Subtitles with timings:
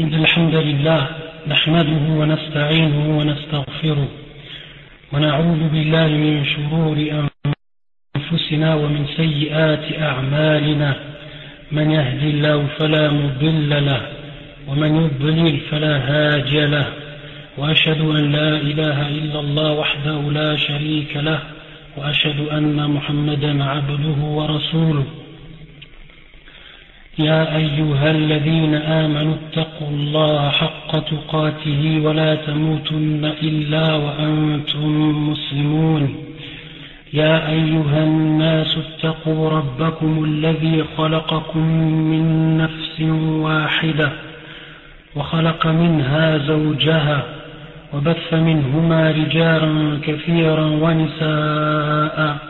[0.00, 1.08] إن الحمد لله
[1.48, 4.08] نحمده ونستعينه ونستغفره
[5.12, 6.96] ونعوذ بالله من شرور
[8.16, 10.96] أنفسنا ومن سيئات أعمالنا.
[11.72, 14.02] من يهدي الله فلا مضل له
[14.68, 16.86] ومن يضلل فلا هادي له.
[17.58, 21.40] وأشهد أن لا إله إلا الله وحده لا شريك له
[21.96, 25.04] وأشهد أن محمدا عبده ورسوله.
[27.24, 34.90] يا أيها الذين آمنوا اتقوا الله حق تقاته ولا تموتن إلا وأنتم
[35.30, 36.14] مسلمون.
[37.12, 41.64] يا أيها الناس اتقوا ربكم الذي خلقكم
[42.10, 43.00] من نفس
[43.46, 44.08] واحدة
[45.16, 47.22] وخلق منها زوجها
[47.94, 52.49] وبث منهما رجالا كثيرا ونساء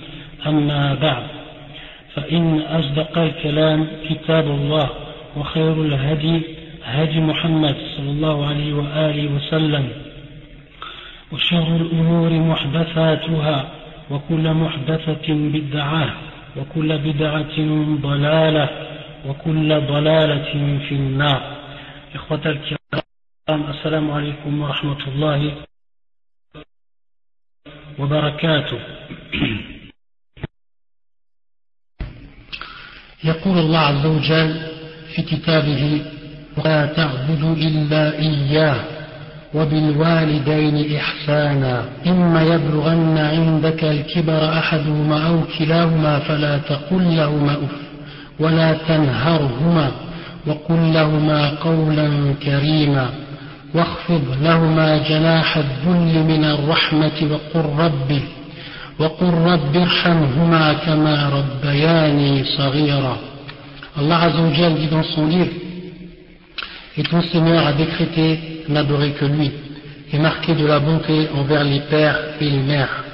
[0.47, 1.23] أما بعد
[2.15, 4.89] فإن أصدق الكلام كتاب الله
[5.37, 6.41] وخير الهدي
[6.83, 9.89] هدي محمد صلى الله عليه وآله وسلم
[11.31, 13.71] وشر الأمور محدثاتها
[14.11, 16.15] وكل محدثة بدعة
[16.57, 17.57] وكل بدعة
[18.01, 18.69] ضلالة
[19.27, 21.41] وكل ضلالة في النار.
[22.15, 25.51] إخوة الكرام السلام عليكم ورحمة الله
[27.99, 28.79] وبركاته.
[33.23, 34.55] يقول الله عز وجل
[35.15, 36.01] في كتابه
[36.57, 38.75] ولا تعبدوا إلا إياه
[39.53, 47.75] وبالوالدين إحسانا إما يبلغن عندك الكبر أحدهما أو كلاهما فلا تقل لهما أف
[48.39, 49.91] ولا تنهرهما
[50.47, 53.09] وقل لهما قولا كريما
[53.73, 58.21] واخفض لهما جناح الذل من الرحمة وقل ربي
[59.00, 63.16] وقل رب ارحمهما كما ربياني صغيرا
[63.98, 65.52] Allah Azzawajal dit dans son livre
[66.98, 69.50] Et ton Seigneur a décrété n'adorer que lui
[70.12, 73.04] et marqué de la bonté envers les pères et les mères.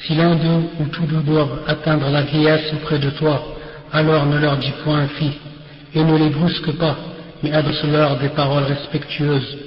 [0.00, 3.42] Si l'un d'eux ou tous deux doivent atteindre la vieillesse auprès de toi,
[3.92, 5.38] alors ne leur dis point fille
[5.94, 6.96] et ne les brusque pas,
[7.42, 9.58] mais adresse-leur des paroles respectueuses.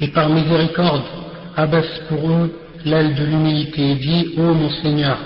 [0.00, 1.02] Et par miséricorde,
[1.56, 2.52] abaisse pour eux
[2.85, 5.17] l'aile de l'humilité dis, ô mon Seigneur,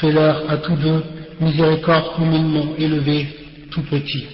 [0.00, 1.02] fais-leur à tous deux
[1.40, 3.26] miséricorde humainement élevée,
[3.70, 4.26] tout petit.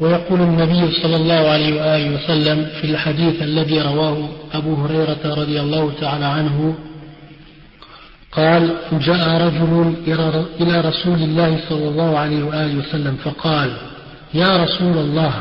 [0.00, 5.92] ويقول النبي صلى الله عليه وآله وسلم في الحديث الذي رواه أبو هريرة رضي الله
[6.00, 6.74] تعالى عنه
[8.32, 9.94] قال جاء رجل
[10.60, 13.70] إلى رسول الله صلى الله عليه وآله وسلم فقال
[14.34, 15.32] يا رسول الله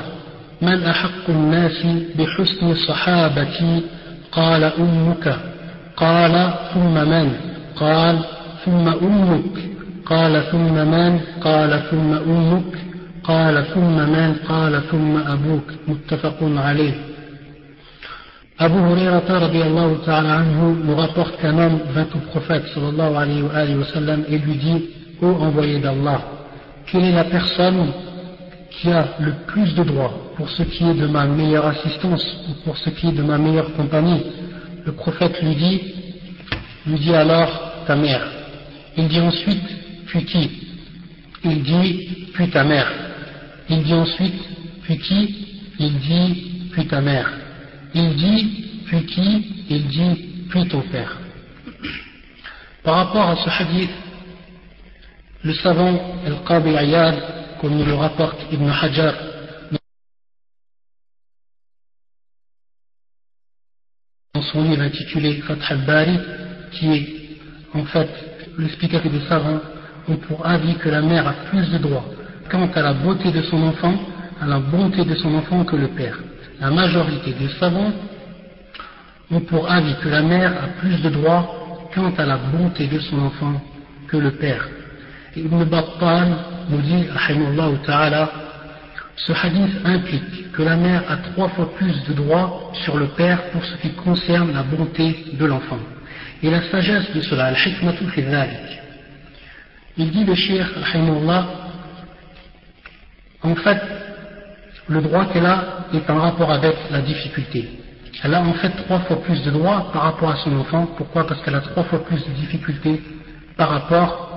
[0.62, 1.86] من أحق الناس
[2.16, 3.82] بحسن صحابتي
[4.32, 5.36] قال أمك
[5.98, 7.32] قال ثم من؟
[7.76, 8.20] قال
[8.66, 9.58] ثم أمك.
[10.06, 12.74] قال ثم من؟ قال ثم أمك.
[13.24, 15.68] قال ثم من؟ قال ثم أبوك.
[15.88, 16.94] متفق عليه.
[18.60, 22.04] أبو هريرة رضي الله تعالى عنه nous كمان qu'un
[22.36, 24.90] homme صلى الله عليه وآله وسلم et lui dit
[25.22, 26.22] Ô oh, envoyé d'Allah
[26.86, 27.06] quelle
[28.72, 32.54] qui a le plus de droits pour ce qui est de ma meilleure assistance ou
[32.64, 34.24] pour ce qui est de ma meilleure compagnie
[34.86, 35.82] Le prophète lui dit
[36.88, 38.28] lui dit alors ta mère.
[38.98, 39.64] Il dit ensuite
[40.08, 40.50] puis qui?
[41.44, 42.92] Il dit puis ta mère.
[43.70, 44.42] Il dit ensuite
[44.84, 45.48] puis qui?
[45.80, 47.32] Il dit puis ta mère.
[47.94, 49.66] Il dit puis qui?
[49.70, 51.18] Il dit puis ton père.
[52.84, 53.92] Par rapport à ce hadith,
[55.44, 59.14] le savant Al-Qabi Ayad, comme nous le rapporte Ibn Hajar,
[64.34, 66.20] dans son livre intitulé Fath al-Bari,
[66.72, 67.38] qui est
[67.76, 68.10] en fait
[68.58, 69.62] l'explicateur des savants,
[70.08, 72.06] ont pour avis que la mère a plus de droits
[72.50, 73.94] quant à la beauté de son enfant,
[74.42, 76.18] à la bonté de son enfant que le père.
[76.60, 77.94] La majorité des savants
[79.30, 83.00] ont pour avis que la mère a plus de droits quant à la bonté de
[83.00, 83.62] son enfant
[84.08, 84.68] que le père.
[85.36, 86.28] Ibn Battal
[86.70, 87.06] nous dit,
[87.86, 88.30] ta'ala,
[89.16, 93.50] ce hadith implique que la mère a trois fois plus de droits sur le père
[93.52, 95.80] pour ce qui concerne la bonté de l'enfant.
[96.44, 98.24] Et la sagesse de cela, al-hikmatu fi
[99.98, 100.68] Il dit le shir,
[103.44, 103.82] en fait,
[104.88, 107.70] le droit qu'elle a est en rapport avec la difficulté.
[108.24, 110.88] Elle a en fait trois fois plus de droits par rapport à son enfant.
[110.98, 111.26] Pourquoi?
[111.26, 113.02] Parce qu'elle a trois fois plus de difficultés
[113.58, 114.31] par rapport,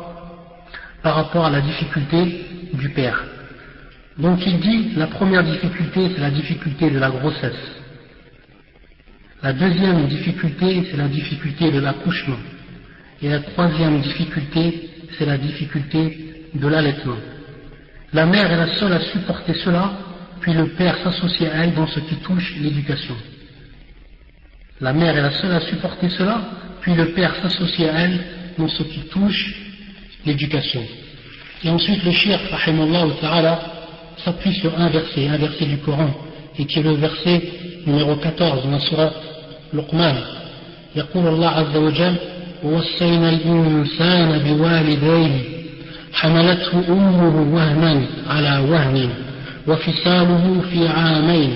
[1.04, 3.22] par rapport à la difficulté du père.
[4.18, 7.62] Donc il dit, la première difficulté, c'est la difficulté de la grossesse.
[9.42, 12.38] La deuxième difficulté, c'est la difficulté de l'accouchement.
[13.20, 17.18] Et la troisième difficulté, c'est la difficulté de l'allaitement.
[18.14, 19.92] La mère est la seule à supporter cela,
[20.40, 23.16] puis le père s'associe à elle dans ce qui touche l'éducation.
[24.80, 26.40] La mère est la seule à supporter cela,
[26.80, 28.24] puis le père s'associe à elle
[28.56, 29.63] dans ce qui touche
[30.26, 30.82] l'éducation.
[31.64, 32.38] Et ensuite le shir,
[33.20, 33.60] ta'ala,
[34.24, 36.10] s'appuie sur un verset, un verset du Coran,
[36.58, 37.42] et qui est le verset
[37.86, 39.10] numéro 14 dans la surah
[39.72, 40.14] Luqman.
[40.96, 42.14] يقول الله عز وجل
[42.64, 45.40] ووصينا الإنسان بوالديه
[46.12, 49.08] حملته أمه وهنا على وهن
[49.68, 51.50] وفصاله في عامين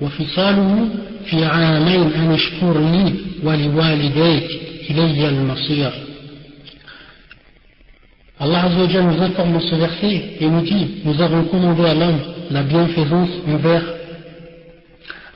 [0.00, 0.88] وفصاله
[1.24, 3.14] في عامين أن اشكر لي
[3.44, 4.50] ولوالديك
[4.90, 5.92] إلي المصير
[8.42, 12.18] Allah nous informe dans ce verset et nous dit Nous avons commandé à l'homme
[12.50, 13.84] la bienfaisance envers,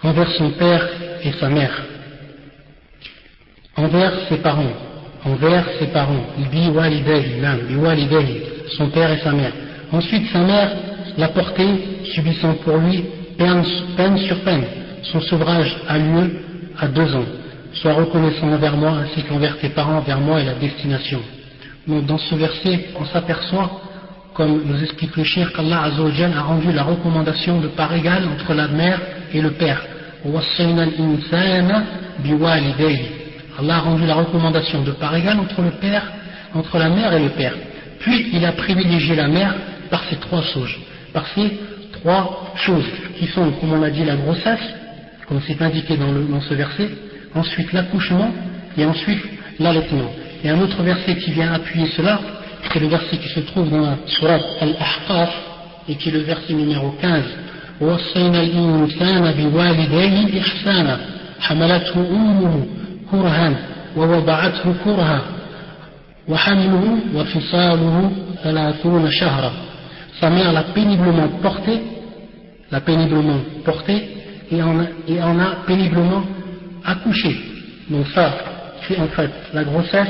[0.02, 0.88] envers son père
[1.22, 1.84] et sa mère,
[3.76, 4.72] envers ses parents,
[5.24, 6.24] envers ses parents,
[8.76, 9.52] son père et sa mère.
[9.92, 10.72] Ensuite, sa mère
[11.16, 11.64] l'a porté,
[12.12, 13.04] subissant pour lui
[13.38, 14.64] peine, sur peine.
[15.04, 16.40] Son sevrage a lieu
[16.76, 17.26] à deux ans.
[17.74, 21.20] Sois reconnaissant envers moi ainsi qu'envers tes parents, envers moi et la destination.
[21.86, 23.80] Dans ce verset, on s'aperçoit,
[24.34, 28.66] comme nous explique le shir, qu'Allah a rendu la recommandation de part égale entre la
[28.66, 29.00] mère
[29.32, 29.80] et le père.
[33.58, 36.02] Allah a rendu la recommandation de part égale entre le père,
[36.54, 37.54] entre la mère et le père.
[38.00, 39.54] Puis il a privilégié la mère
[39.88, 40.74] par ces trois choses,
[41.12, 41.58] par ces
[41.92, 42.86] trois choses
[43.18, 44.74] qui sont, comme on a dit, la grossesse,
[45.28, 46.90] comme c'est indiqué dans ce verset,
[47.34, 48.32] ensuite l'accouchement
[48.76, 49.22] et ensuite
[49.60, 50.10] l'allaitement.
[50.43, 52.19] Et un autre verset qui vient appuyer cela,
[52.71, 55.29] c'est le verset qui se trouve dans la Surat Al-Ahqaf
[55.89, 57.23] et qui est le verset numéro 15.
[57.81, 60.99] ووصينا الإنسان بوالديه إحسانا
[61.39, 62.65] حملته أمه
[63.11, 63.53] كرها
[63.97, 65.21] ووضعته كرها
[66.27, 68.11] وحمله وفصاله
[68.43, 69.51] ثلاثون شهرا
[70.19, 71.81] sa mère l'a péniblement porté
[72.71, 74.09] l'a péniblement porté
[74.51, 76.23] et en, a, et en a péniblement
[76.85, 77.35] accouché
[77.89, 78.31] donc ça
[78.86, 80.08] c'est en fait la grossesse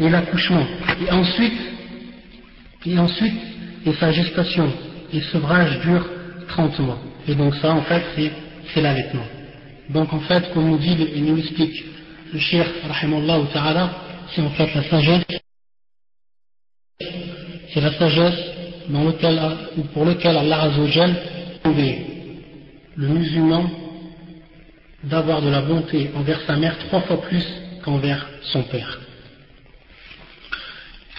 [0.00, 0.66] et l'accouchement.
[1.06, 1.58] Et ensuite,
[2.84, 3.34] et ensuite,
[3.84, 4.72] et sa gestation
[5.12, 6.06] et sevrage dure
[6.48, 6.98] 30 mois.
[7.28, 8.02] Et donc ça, en fait,
[8.72, 9.26] c'est l'allaitement.
[9.90, 11.84] Donc en fait, comme nous dit et nous explique
[12.32, 13.90] le Cheikh, rahimallahu ta'ala,
[14.34, 15.24] c'est en fait la sagesse,
[17.72, 18.40] c'est la sagesse
[19.92, 21.14] pour lequel Allah Azzawajal
[22.96, 23.68] le musulman
[25.04, 27.44] d'avoir de la bonté envers sa mère trois fois plus
[27.86, 28.98] qu'envers son père.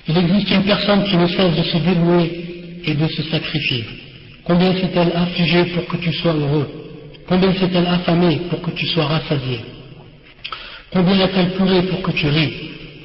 [0.09, 3.85] Il existe une personne qui ne cesse de se dévouer et de se sacrifier.
[4.43, 6.69] Combien s'est-elle affligée pour que tu sois heureux?
[7.27, 9.59] Combien s'est-elle affamée pour que tu sois rassasié?
[10.91, 12.53] Combien a-t-elle pleuré pour que tu ris?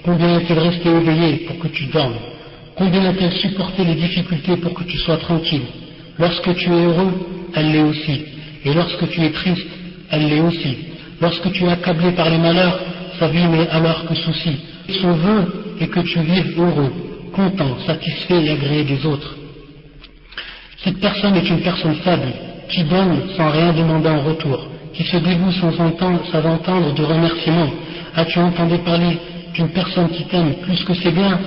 [0.04, 2.18] Combien a-t-elle resté éveillée pour que tu dormes?
[2.76, 5.66] Combien a-t-elle supporté les difficultés pour que tu sois tranquille?
[6.18, 7.14] Lorsque tu es heureux,
[7.54, 8.24] elle l'est aussi.
[8.64, 9.66] Et lorsque tu es triste,
[10.10, 10.76] elle l'est aussi.
[11.20, 14.58] Lorsque tu es accablé par les malheurs, sa vie n'est alors que souci.
[15.00, 16.92] Son vœu est que tu vives heureux,
[17.32, 19.36] content, satisfait et agréé des autres.
[20.84, 22.32] Cette personne est une personne faible,
[22.68, 27.02] qui donne sans rien demander en retour, qui se dévoue sans entendre, sans entendre de
[27.02, 27.70] remerciements.
[28.16, 29.18] As-tu entendu parler
[29.54, 31.38] d'une personne qui t'aime plus que ses biens?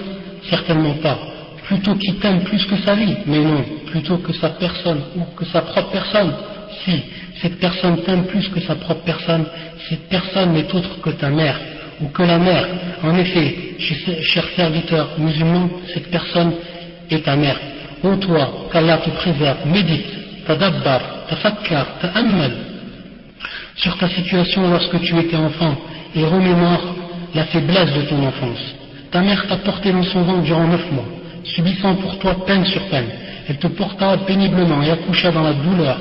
[0.50, 1.18] Certainement pas.
[1.64, 3.16] Plutôt qui t'aime plus que sa vie?
[3.26, 3.64] Mais non.
[3.88, 6.34] Plutôt que sa personne ou que sa propre personne
[6.84, 7.02] Si.
[7.42, 9.46] Cette personne t'aime plus que sa propre personne.
[9.90, 11.60] Cette personne n'est autre que ta mère
[12.02, 12.68] ou que la mère.
[13.04, 16.54] En effet, cher serviteur musulman, cette personne
[17.10, 17.60] est ta mère.
[18.04, 22.52] Ô toi, qu'Allah te préserve, médite, tadabbar, tafakkar, ta'ammal
[23.76, 25.76] sur ta situation lorsque tu étais enfant
[26.16, 26.96] et remémore
[27.34, 28.76] la faiblesse de ton enfance.
[29.12, 31.06] Ta mère t'a porté dans son ventre durant neuf mois,
[31.44, 33.10] subissant pour toi peine sur peine.
[33.48, 35.98] Elle te porta péniblement et accoucha dans la douleur.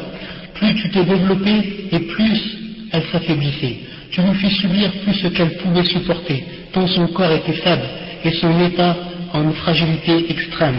[0.54, 2.58] Plus tu t'es développé et plus
[2.92, 3.78] elle s'affaiblissait.
[4.10, 7.86] Tu lui fis subir plus ce qu'elle pouvait supporter, tant son corps était faible
[8.24, 8.96] et son état
[9.32, 10.78] en une fragilité extrême.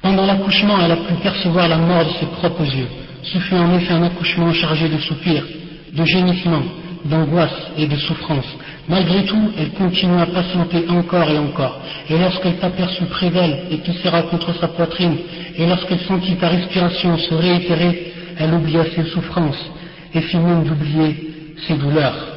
[0.00, 2.88] Pendant l'accouchement, elle a pu percevoir la mort de ses propres yeux.
[3.22, 5.44] Ce fut en effet un accouchement chargé de soupirs,
[5.92, 6.64] de gémissements,
[7.04, 8.46] d'angoisse et de souffrance.
[8.88, 11.80] Malgré tout, elle continua à patienter encore et encore.
[12.10, 15.16] Et lorsqu'elle t'aperçut près d'elle et te serra contre sa poitrine,
[15.56, 19.70] et lorsqu'elle sentit ta respiration se réitérer, elle oublia ses souffrances
[20.14, 22.32] et fit même d'oublier ses douleurs.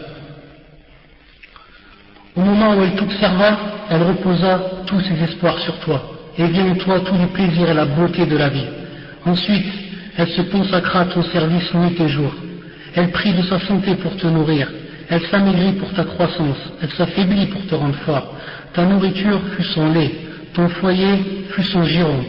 [2.36, 3.58] Au moment où elle t'observa,
[3.90, 6.04] elle reposa tous ses espoirs sur toi,
[6.38, 8.68] et vit en toi tous les plaisirs et la beauté de la vie.
[9.26, 9.66] Ensuite,
[10.18, 12.34] elle se consacra à ton service nuit et jour.
[12.96, 14.72] Elle prit de sa santé pour te nourrir.
[15.10, 16.58] Elle s'amaigrit pour ta croissance.
[16.82, 18.36] Elle s'affaiblit pour te rendre fort.
[18.74, 20.12] Ta nourriture fut son lait.
[20.54, 22.24] Ton foyer fut son giron.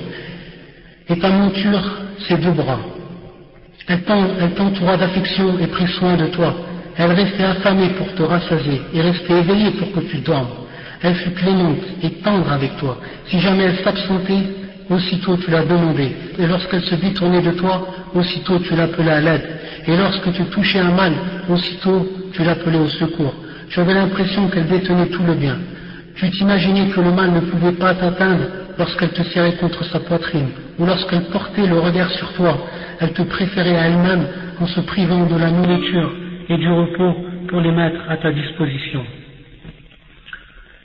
[1.08, 2.80] Et ta monture, ses deux bras.
[3.88, 4.02] Elle
[4.54, 6.54] t'entoura d'affection et prit soin de toi.
[6.96, 10.48] Elle restait affamée pour te rassasier et restait éveillée pour que tu dormes.
[11.02, 12.98] Elle fut clémente et tendre avec toi.
[13.26, 14.44] Si jamais elle s'absentait,
[14.88, 16.12] aussitôt tu la demandais.
[16.38, 19.48] Et lorsqu'elle se détournait de toi, aussitôt tu l'appelais à l'aide.
[19.86, 21.12] Et lorsque tu touchais un mal,
[21.48, 23.34] aussitôt tu l'appelais au secours.
[23.68, 25.58] Tu avais l'impression qu'elle détenait tout le bien.
[26.14, 28.44] Tu t'imaginais que le mal ne pouvait pas t'atteindre
[28.78, 32.58] lorsqu'elle te serrait contre sa poitrine, ou lorsqu'elle portait le regard sur toi.
[33.00, 34.26] Elle te préférait à elle-même
[34.60, 36.10] en se privant de la nourriture
[36.48, 37.14] et du repos
[37.48, 39.04] pour les mettre à ta disposition.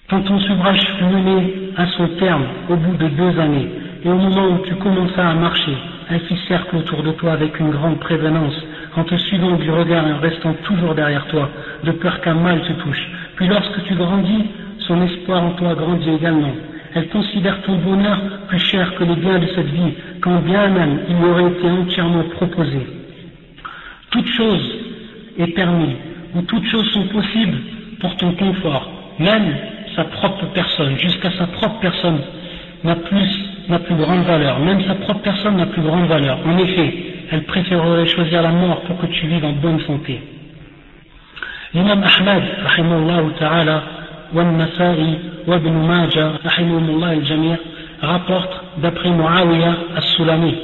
[0.09, 3.69] Quand ton subrage fut mené à son terme au bout de deux années,
[4.03, 5.77] et au moment où tu commenças à marcher,
[6.09, 8.55] elle fit cercle autour de toi avec une grande prévenance,
[8.97, 11.49] en te suivant du regard et en restant toujours derrière toi,
[11.83, 13.09] de peur qu'un mal te touche.
[13.37, 14.45] Puis lorsque tu grandis,
[14.79, 16.53] son espoir en toi grandit également.
[16.93, 20.99] Elle considère ton bonheur plus cher que les biens de cette vie, quand bien même
[21.09, 22.85] il lui aurait été entièrement proposé.
[24.11, 24.75] Toute chose
[25.37, 25.95] est permis,
[26.35, 27.57] où toutes choses sont possibles
[27.99, 29.55] pour ton confort, même
[29.95, 32.19] sa propre personne, jusqu'à sa propre personne
[32.83, 36.39] n'a plus, n'a plus grande valeur, même sa propre personne n'a plus grande valeur.
[36.45, 36.93] En effet,
[37.31, 40.19] elle préférerait choisir la mort pour que tu vives en bonne santé.
[41.73, 42.43] L'imam Ahmad,
[43.39, 43.83] ta'ala,
[44.34, 47.56] والنسائي وابن ماجه رحمهم الله الجميع
[48.02, 50.54] rapporte d'après Muawiyah as-Sulami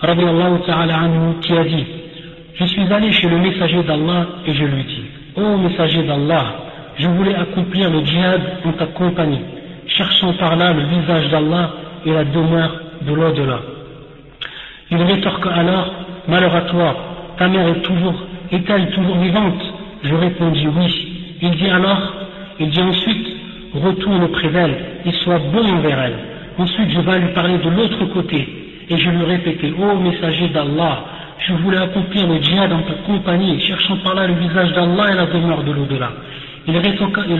[0.00, 1.86] radiallahu ta'ala anhu qui a dit
[2.54, 5.04] je suis allé chez le messager d'Allah et je lui dis
[5.36, 6.44] Ô messager d'Allah,
[6.98, 9.40] je voulais accomplir le djihad en ta compagnie,
[9.86, 11.70] cherchant par là le visage d'Allah
[12.04, 13.60] et la demeure de l'au-delà.
[14.90, 15.90] Il rétorque alors
[16.28, 16.94] Malheur à toi,
[17.36, 18.14] ta mère est toujours,
[18.52, 19.60] est-elle toujours vivante
[20.04, 21.38] Je répondis oui.
[21.42, 22.14] Il dit alors,
[22.59, 23.27] il dit ensuite
[23.73, 26.15] Retourne auprès d'elle et sois bon envers elle.
[26.57, 28.47] Ensuite je vais lui parler de l'autre côté
[28.89, 31.03] et je lui répétais Ô messager d'Allah,
[31.39, 35.15] je voulais accomplir le djihad en ta compagnie, cherchant par là le visage d'Allah et
[35.15, 36.11] la demeure de l'au-delà.
[36.67, 36.77] Il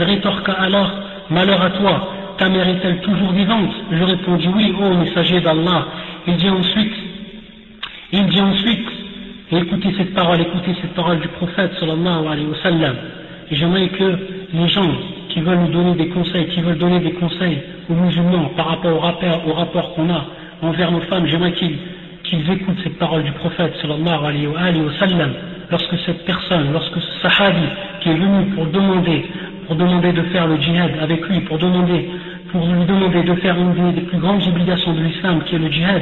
[0.03, 0.91] rétorqua, alors,
[1.29, 3.71] malheur à toi, ta mère est-elle toujours vivante?
[3.91, 5.88] Je répondis oui, ô messager d'Allah.
[6.27, 6.93] Il dit ensuite,
[8.13, 8.88] il dit ensuite,
[9.51, 12.95] écoutez cette parole, écoutez cette parole du prophète sallallahu alayhi wa sallam.
[13.50, 14.17] Et j'aimerais que
[14.54, 14.89] les gens
[15.30, 18.96] qui veulent nous donner des conseils, qui veulent donner des conseils aux musulmans par rapport
[18.96, 20.25] au rapport, qu'on a
[20.62, 21.77] envers nos femmes, j'aimerais qu'ils
[22.24, 25.32] qu'ils écoutent cette parole du prophète sallallahu alayhi wa sallam,
[25.72, 27.68] lorsque cette personne, lorsque ce sahabi
[28.01, 29.25] qui est venu pour demander,
[29.66, 32.10] pour demander de faire le djihad avec lui, pour demander,
[32.51, 35.72] pour lui demander de faire une des plus grandes obligations de l'islam qui est le
[35.72, 36.01] djihad,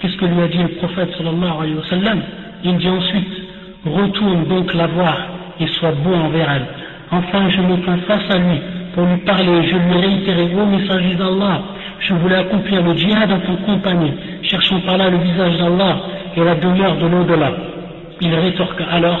[0.00, 2.20] qu'est-ce que lui a dit le prophète sallallahu alayhi wa sallam?
[2.62, 3.28] Il dit ensuite,
[3.86, 5.16] retourne donc la voir
[5.60, 6.83] et sois bon envers elle.
[7.16, 8.60] Enfin je me tiens face à lui
[8.94, 11.62] pour lui parler, je lui réitérais, ô messager d'Allah,
[12.00, 15.96] je voulais accomplir le djihad en ton compagnie, cherchant par là le visage d'Allah
[16.36, 17.52] et la demeure de l'au-delà.
[18.20, 19.20] Il rétorque alors,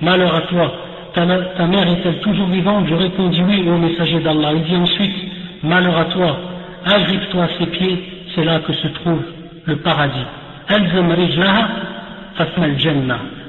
[0.00, 0.72] malheur à toi,
[1.14, 2.86] ta, mère est-elle toujours vivante?
[2.88, 4.50] Je répondis oui au messager d'Allah.
[4.56, 5.14] Il dit ensuite,
[5.62, 6.36] malheur à toi,
[6.84, 9.22] agrippe-toi à ses pieds, c'est là que se trouve
[9.66, 10.26] le paradis.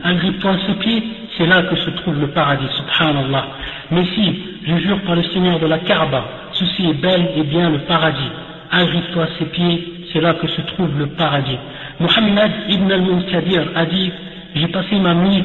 [0.04, 1.04] Agrippe-toi à ses pieds,
[1.38, 3.46] c'est là que se trouve le paradis, subhanallah.
[3.92, 7.70] Mais si, je jure par le Seigneur de la Kaaba, ceci est bel et bien
[7.70, 8.32] le paradis
[8.74, 11.58] agrippe-toi ses pieds, c'est là que se trouve le paradis.
[12.00, 14.12] Muhammad ibn al-Munkadir a dit,
[14.56, 15.44] j'ai passé ma nuit,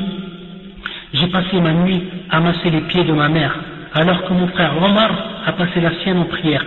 [1.12, 3.54] j'ai passé ma nuit à masser les pieds de ma mère,
[3.94, 5.10] alors que mon frère Omar
[5.46, 6.64] a passé la sienne en prière.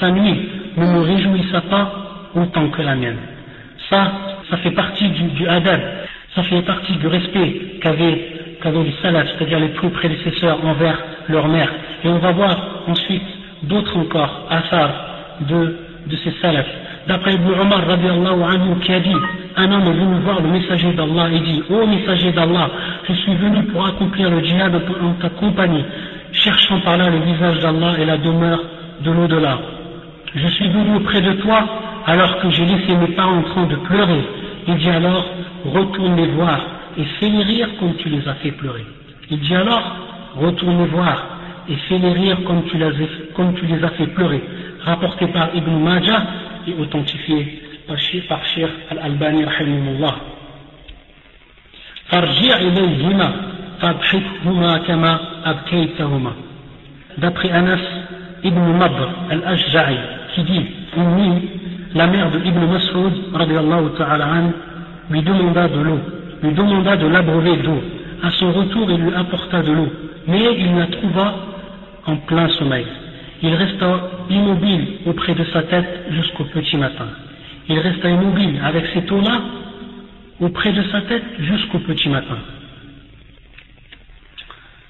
[0.00, 3.18] Sa nuit ne me réjouissa pas autant que la mienne.
[3.88, 4.12] Ça,
[4.50, 5.46] ça fait partie du, du
[6.34, 7.78] ça fait partie du respect
[8.62, 11.70] qu'avaient les salafs, c'est-à-dire les plus prédécesseurs envers leur mère.
[12.04, 12.56] Et on va voir
[12.88, 13.22] ensuite
[13.62, 14.90] d'autres encore, asar
[15.48, 15.76] de
[16.06, 16.66] de ces salafs.
[17.06, 19.14] D'après Ibn Omar anhu qui a dit
[19.56, 22.70] Un homme est venu voir le messager d'Allah et dit Ô messager d'Allah,
[23.08, 25.84] je suis venu pour accomplir le djihad en ta compagnie,
[26.32, 28.60] cherchant par là le visage d'Allah et la demeure
[29.04, 29.58] de l'au-delà.
[30.34, 31.58] Je suis venu auprès de toi
[32.06, 34.24] alors que j'ai laissé mes parents en train de pleurer.
[34.68, 35.24] Il dit alors
[35.64, 36.60] Retourne les voir
[36.97, 38.85] et fais-les rire comme tu les as fait pleurer.
[39.29, 39.83] Il dit alors
[40.35, 41.25] Retourne les voir
[41.67, 42.91] et fais-les rire comme tu, les,
[43.33, 44.43] comme tu les as fait pleurer
[44.83, 46.23] rapporté par Ibn Majah
[46.67, 50.15] et authentifié par Sheikh Al-Albani rahimahullah.
[52.07, 53.35] فارجع إليهما
[53.81, 56.31] فاضحكهما كما أبكيتهما
[57.17, 57.79] D'après Anas
[58.43, 59.97] ibn Nadr al-Ashja'i
[60.35, 61.49] qui dit Une nuit,
[61.95, 63.13] la mère de Ibn Mas'ud
[63.97, 64.27] ta'ala
[65.09, 65.99] lui demanda de l'eau,
[66.42, 67.82] lui demanda de l'abreuver d'eau.
[68.22, 69.92] À son retour, il lui apporta de l'eau,
[70.26, 71.34] mais il la trouva
[72.06, 72.86] en plein sommeil.
[73.42, 77.06] Il resta immobile auprès de sa tête jusqu'au petit matin.
[77.68, 79.40] Il resta immobile avec cette eau-là
[80.40, 82.38] auprès de sa tête jusqu'au petit matin.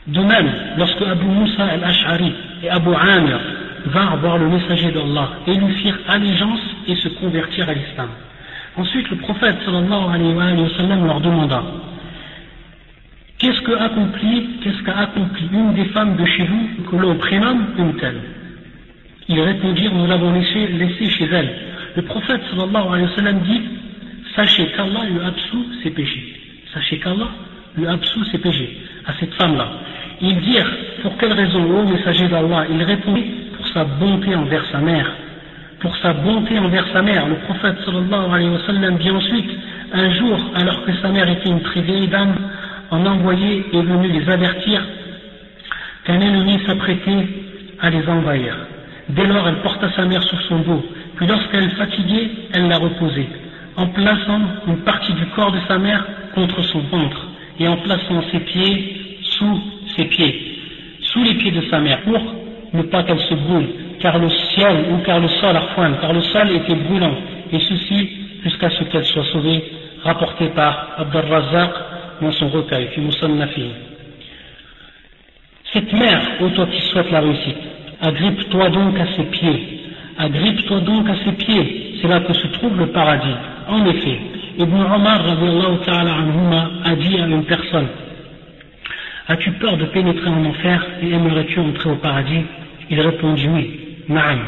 [0.06, 2.32] De même, lorsque Abu Musa al-Ash'ari
[2.62, 3.38] et Abu Amir
[3.86, 8.08] vinrent voir le messager d'Allah et lui firent allégeance et se convertirent à l'islam.
[8.76, 11.62] Ensuite, le prophète sallallahu alayhi wa sallam leur demanda
[13.38, 17.66] Qu'est-ce qu'a accompli, qu'est-ce qu'a accompli une des femmes de chez vous que l'on prénomme
[17.76, 18.20] une telle?
[19.28, 21.52] Ils répondirent Nous l'avons laissé, laissé chez elle.
[21.96, 23.60] Le prophète sallallahu alayhi wa sallam dit
[24.34, 26.34] Sachez qu'Allah lui absout ses péchés.
[26.72, 27.28] Sachez qu'Allah
[27.76, 29.68] lui absout ses péchés à cette femme-là.
[30.22, 33.24] Ils dirent Pour quelle raison, ô messager d'Allah Il répondit
[33.56, 35.12] Pour sa bonté envers sa mère.
[35.82, 37.26] Pour sa bonté envers sa mère.
[37.26, 39.50] Le prophète sallallahu alayhi wa sallam dit ensuite
[39.92, 42.36] Un jour, alors que sa mère était une très vieille dame,
[42.92, 44.80] en envoyé est venu les avertir
[46.04, 47.26] qu'un ennemi s'apprêtait
[47.80, 48.54] à les envahir.
[49.08, 50.84] Dès lors, elle porta sa mère sur son dos,
[51.16, 53.28] puis lorsqu'elle fatiguée, elle la reposait,
[53.76, 57.26] en plaçant une partie du corps de sa mère contre son ventre,
[57.58, 59.60] et en plaçant ses pieds sous
[59.96, 60.58] ses pieds,
[61.00, 62.22] sous les pieds de sa mère, pour
[62.72, 63.68] ne pas qu'elle se brûle,
[64.02, 67.14] car le ciel ou car le sol arfoine, car le sol était brûlant,
[67.52, 68.10] et ceci
[68.42, 69.62] jusqu'à ce qu'elle soit sauvée,
[70.02, 71.70] rapporté par Abdel Razak
[72.20, 72.88] dans son recueil,
[75.72, 77.56] Cette mère, ô toi qui souhaites la réussite,
[78.00, 79.80] agrippe-toi donc à ses pieds,
[80.18, 83.36] agrippe-toi donc à ses pieds, c'est là que se trouve le paradis.
[83.68, 84.18] En effet,
[84.58, 85.20] Ibn Omar
[86.84, 87.86] a dit à une personne,
[89.28, 92.42] As-tu peur de pénétrer en enfer et aimerais-tu entrer au paradis?
[92.90, 94.40] Il répondit oui, Naam.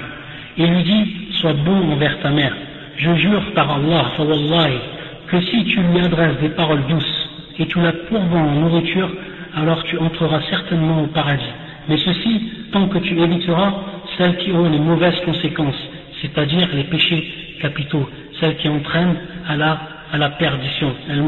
[0.56, 2.54] Il lui dit, sois bon envers ta mère.
[2.96, 4.12] Je jure par Allah,
[5.28, 9.10] que si tu lui adresses des paroles douces, et tu la pourvends en nourriture,
[9.56, 11.42] alors tu entreras certainement au paradis.
[11.88, 13.72] Mais ceci, tant que tu éviteras
[14.16, 15.88] celles qui ont les mauvaises conséquences,
[16.22, 18.08] c'est-à-dire les péchés capitaux,
[18.40, 19.16] celles qui entraînent
[19.48, 19.80] à la,
[20.12, 21.22] à la perdition, al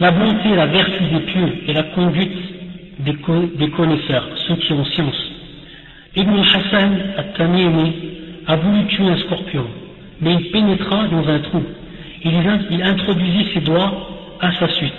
[0.00, 2.36] La bonté, la vertu des pieux et la conduite
[3.00, 3.16] des,
[3.56, 5.25] des connaisseurs, ceux qui ont science.
[6.16, 7.92] Ibn Hassan al-Tamimi
[8.46, 9.66] a voulu tuer un scorpion,
[10.20, 11.62] mais il pénétra dans un trou
[12.70, 13.92] il, introduisit ses doigts
[14.40, 14.92] à sa suite.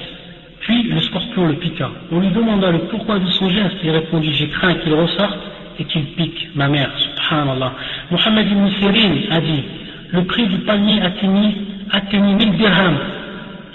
[0.61, 1.91] Puis le scorpion le piqua.
[2.11, 3.77] On lui demanda le pourquoi de son geste.
[3.83, 5.39] Il répondit J'ai craint qu'il ressorte
[5.79, 6.91] et qu'il pique ma mère.
[6.97, 7.73] Subhanallah.
[8.11, 9.63] Mohammed ibn Sirin a dit
[10.11, 11.55] Le prix du palmier atteignit,
[11.91, 12.97] atteignit 1000 dirhams.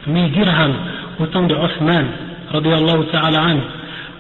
[0.07, 0.77] 1000 dirhams
[1.21, 2.07] au temps de Othman.
[2.51, 3.47] ta'ala.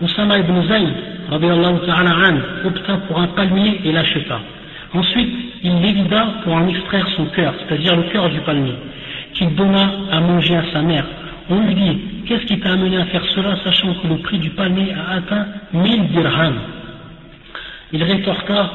[0.00, 0.94] Oussama ibn Zayd
[1.30, 4.40] ta'ala an, opta pour un palmier et l'acheta.
[4.94, 8.74] Ensuite, il l'évida pour en extraire son cœur, c'est-à-dire le cœur du palmier
[9.34, 11.04] qu'il donna à manger à sa mère.
[11.50, 14.50] On lui dit, qu'est-ce qui t'a amené à faire cela, sachant que le prix du
[14.50, 16.58] palmier a atteint 1000 dirhams?
[17.92, 18.70] Il rétorqua,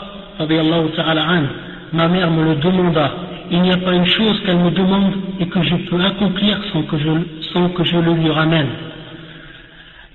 [1.93, 3.12] ma mère me le demanda,
[3.49, 6.83] il n'y a pas une chose qu'elle me demande et que je peux accomplir sans
[6.83, 7.10] que je,
[7.53, 8.67] sans que je le lui ramène.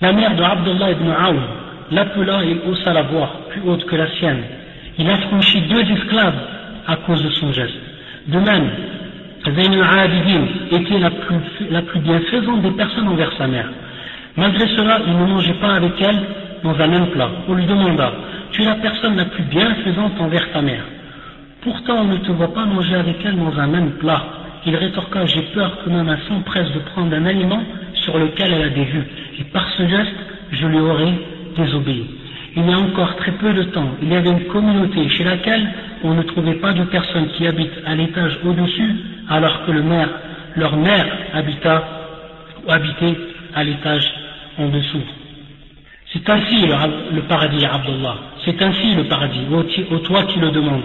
[0.01, 1.41] La mère de Abdullah ibn Aoun
[1.93, 4.43] l'appela et haussa la voix, plus haute que la sienne.
[4.99, 6.41] Il a franchi deux esclaves
[6.87, 7.79] à cause de son geste.
[8.27, 8.71] De même,
[9.45, 11.11] Zayn al-Abidin était la
[11.83, 13.69] plus, bienfaisante des personnes envers sa mère.
[14.37, 16.21] Malgré cela, il ne mangeait pas avec elle
[16.63, 17.29] dans un même plat.
[17.49, 18.13] On lui demanda
[18.53, 20.85] Tu es la personne la plus bienfaisante envers ta mère.
[21.63, 24.23] Pourtant, on ne te voit pas manger avec elle dans un même plat.
[24.65, 27.63] Il rétorqua J'ai peur que ma main s'empresse de prendre un aliment
[27.95, 29.07] sur lequel elle a des vues,
[29.39, 30.17] et par ce geste,
[30.51, 31.15] je lui aurais
[32.55, 35.67] Il y a encore très peu de temps, il y avait une communauté chez laquelle
[36.05, 38.95] on ne trouvait pas de personnes qui habitent à l'étage au-dessus
[39.29, 40.09] alors que le maire,
[40.57, 41.83] leur mère habita,
[42.69, 43.17] habitait
[43.55, 44.13] à l'étage
[44.59, 45.03] en dessous.
[46.13, 48.17] C'est ainsi le, paradis, Abdullah.
[48.45, 49.47] C'est ainsi le paradis,
[49.91, 50.85] au, toi qui le demandes.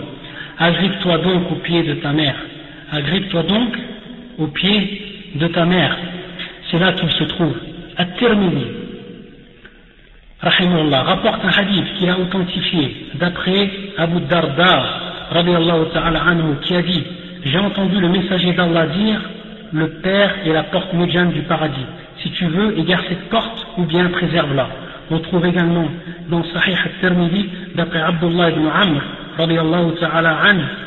[0.58, 2.36] Agrippe-toi donc au pied de ta mère.
[2.92, 3.78] Agrippe-toi donc
[4.38, 5.98] au pied de ta mère.
[6.72, 7.56] C'est là qu'il se trouve.
[10.42, 14.84] At-Tirmidhi, rapporte un hadith qu'il a authentifié d'après Abu Darda,
[15.94, 17.04] ta'ala anhu, qui a dit
[17.44, 19.20] j'ai entendu le messager d'Allah dire
[19.74, 21.86] le Père est la porte médiane du paradis.
[22.22, 24.68] Si tu veux, égare cette porte ou bien préserve-la.
[25.12, 25.88] On trouve également
[26.30, 29.02] dans Sahih al-Tirmidhi, d'après Abdullah ibn Amr,
[30.00, 30.38] ta'ala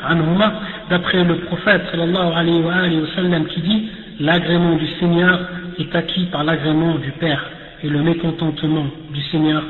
[0.07, 0.53] anhuma,
[0.89, 5.39] d'après le prophète sallallahu alayhi wa, sallam, qui dit l'agrément du Seigneur
[5.79, 7.43] est acquis par l'agrément du Père,
[7.83, 9.63] et le mécontentement du Seigneur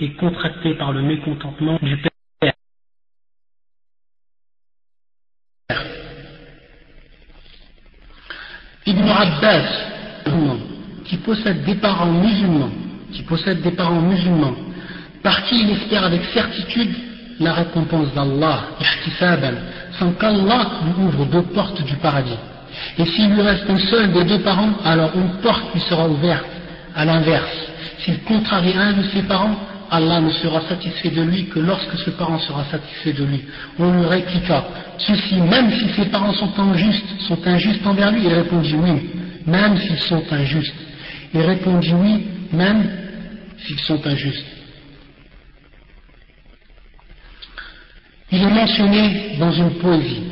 [0.00, 2.52] est contracté par le mécontentement du Père.
[8.86, 9.88] Ibn Abbas,
[11.04, 12.70] qui possède des parents musulmans,
[13.12, 14.54] qui possède des parents musulmans,
[15.22, 16.94] par qui il espère avec certitude
[17.40, 18.60] la récompense d'Allah,
[19.98, 22.38] sans qu'Allah lui ouvre deux portes du paradis.
[22.98, 26.46] Et s'il lui reste un seul des deux parents, alors une porte lui sera ouverte.
[26.94, 29.56] À l'inverse, s'il contrarie un de ses parents,
[29.90, 33.44] Allah ne sera satisfait de lui que lorsque ce parent sera satisfait de lui.
[33.78, 38.32] On lui répliqua, ceci, même si ses parents sont injustes, sont injustes envers lui, il
[38.32, 39.10] répondit oui,
[39.46, 40.74] même s'ils sont injustes.
[41.32, 42.90] Il répondit oui, même
[43.58, 44.46] s'ils sont injustes.
[48.30, 50.24] Il est mentionné dans une poésie.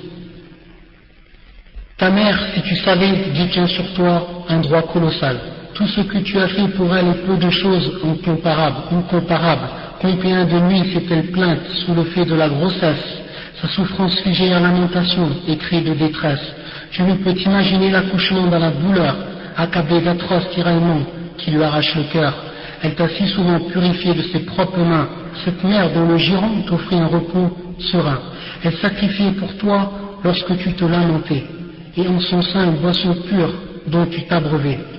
[1.96, 5.55] Ta mère, si tu savais, détient sur toi un droit colossal.
[5.76, 9.68] Tout ce que tu as fait pour elle est peu de choses incomparables, incomparables.
[10.00, 13.20] Combien de nuits s'est-elle plainte sous le fait de la grossesse,
[13.60, 16.54] sa souffrance figée à lamentation et cris de détresse.
[16.92, 19.16] Tu ne peux t'imaginer l'accouchement dans la douleur,
[19.54, 21.04] accablé d'atroces tiraillements
[21.36, 22.32] qui lui arrachent le cœur.
[22.82, 25.08] Elle t'a si souvent purifié de ses propres mains,
[25.44, 28.20] cette mère dont le giron t'offrit un repos serein.
[28.64, 29.92] Elle sacrifiait pour toi
[30.24, 31.44] lorsque tu te lamentais,
[31.98, 33.52] et en son sein une boisson pure
[33.88, 34.22] dont tu.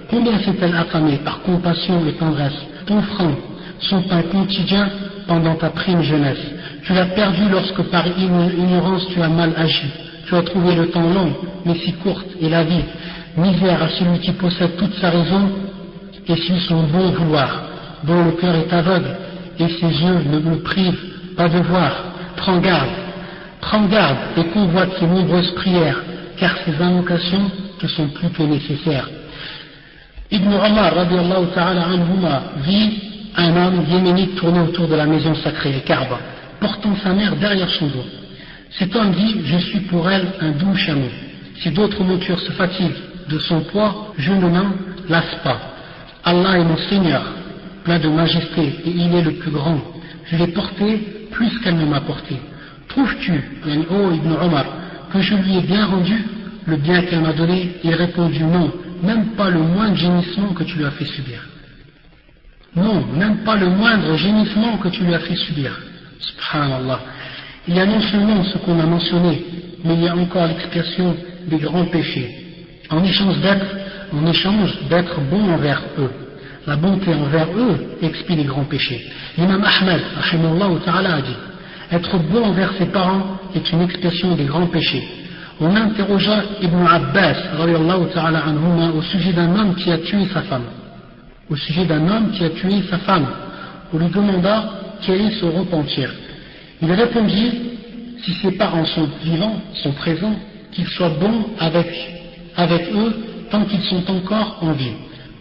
[0.10, 3.32] Combien s'est-elle affamée par compassion et tendresse Ton franc,
[3.80, 4.90] son pain quotidien
[5.28, 6.40] pendant ta prime jeunesse.
[6.84, 9.88] Tu l'as perdu lorsque par ignorance tu as mal agi.
[10.26, 11.34] Tu as trouvé le temps long,
[11.66, 12.84] mais si courte, et la vie.
[13.36, 15.50] Misère à celui qui possède toute sa raison
[16.28, 17.64] et suit son bon vouloir,
[18.04, 19.16] dont le cœur est aveugle
[19.60, 21.92] et ses yeux ne le privent pas de voir.
[22.36, 22.90] Prends garde,
[23.62, 26.02] prends garde et convoite ses nombreuses prières,
[26.38, 29.10] car ces invocations te sont plus que nécessaires.
[30.32, 30.94] Ibn Omar
[31.54, 33.02] ta'ala anhuma, vit
[33.36, 36.20] un homme yéménite tourner autour de la maison sacrée, le Kaaba,
[36.60, 38.06] portant sa mère derrière son dos.
[38.72, 41.10] Cet homme dit Je suis pour elle un doux chameau.
[41.60, 44.72] Si d'autres montures se fatiguent de son poids, je ne m'en
[45.08, 45.60] lasse pas.
[46.24, 47.24] Allah est mon Seigneur,
[47.84, 49.80] plein de majesté, et il est le plus grand.
[50.26, 52.36] Je l'ai porté plus qu'elle ne m'a porté.
[52.90, 53.34] Trouves-tu,
[53.90, 54.66] ô Ibn Omar,
[55.14, 56.26] que je lui ai bien rendu
[56.68, 60.78] le bien qu'elle m'a donné Il répondit non, même pas le moindre gémissement que tu
[60.78, 61.40] lui as fait subir.
[62.76, 65.72] Non, même pas le moindre gémissement que tu lui as fait subir.
[66.20, 67.00] Subhanallah.
[67.68, 69.44] Il y a non seulement ce qu'on a mentionné,
[69.84, 71.16] mais il y a encore l'expression
[71.48, 72.30] des grands péchés.
[72.90, 73.66] En échange d'être,
[74.14, 76.12] en échange d'être bon envers eux.
[76.66, 79.06] La bonté envers eux expie les grands péchés.
[79.38, 80.02] L'imam Ahmed,
[80.84, 81.38] ta'ala, a dit
[81.92, 85.27] Être bon envers ses parents est une expression des grands péchés.
[85.60, 87.36] On interrogea Ibn Abbas
[88.96, 90.66] au sujet d'un homme qui a tué sa femme.
[91.50, 93.28] Au sujet d'un homme qui a tué sa femme.
[93.92, 94.70] On lui demanda
[95.02, 96.14] quel est son repentir?
[96.82, 97.52] Il répondit
[98.24, 100.36] si ses parents sont vivants, sont présents,
[100.72, 101.88] qu'il soit bon avec,
[102.56, 103.16] avec eux
[103.50, 104.94] tant qu'ils sont encore en vie.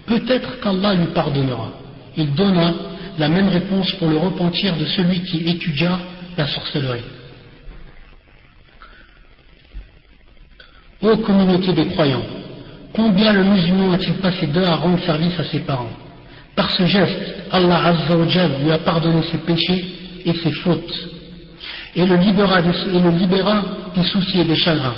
[0.07, 1.72] Peut-être qu'Allah lui pardonnera.
[2.16, 2.72] Il donna
[3.18, 5.98] la même réponse pour le repentir de celui qui étudia
[6.38, 7.02] la sorcellerie.
[11.02, 12.24] Ô communauté des croyants,
[12.94, 15.90] combien le musulman a-t-il passé d'heures à rendre service à ses parents?
[16.54, 18.16] Par ce geste, Allah Azza
[18.62, 19.85] lui a pardonné ses péchés
[20.24, 21.09] et ses fautes,
[21.94, 23.62] et le libéra, et le libéra
[23.94, 24.94] des soucis et des chagrins.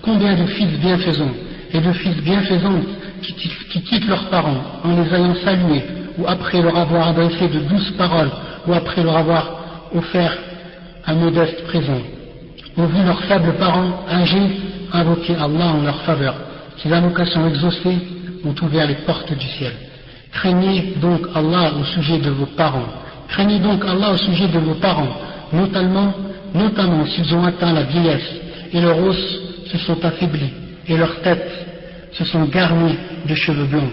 [0.00, 1.34] Combien de fils bienfaisants
[1.72, 2.86] et de fils bienfaisantes
[3.20, 5.84] qui, qui quittent leurs parents en les ayant salués,
[6.16, 8.30] ou après leur avoir adressé de douces paroles,
[8.66, 9.50] ou après leur avoir
[9.94, 10.34] offert
[11.06, 12.00] un modeste présent,
[12.78, 16.34] ont vu leurs faibles parents âgés invoquer Allah en leur faveur.
[16.78, 17.98] Ces invocations exaucées
[18.44, 19.72] ont ouvert les portes du ciel.
[20.32, 22.88] Craignez donc Allah au sujet de vos parents.
[23.28, 25.16] Craignez donc Allah au sujet de vos parents,
[25.52, 26.14] notamment,
[27.06, 28.30] s'ils ont atteint la vieillesse
[28.72, 29.16] et leurs os
[29.70, 30.52] se sont affaiblis
[30.88, 31.50] et leurs têtes
[32.12, 33.92] se sont garnis de cheveux blancs.